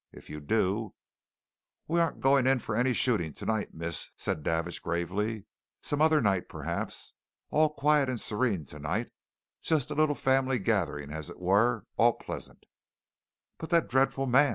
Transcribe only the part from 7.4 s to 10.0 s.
All quiet and serene tonight just a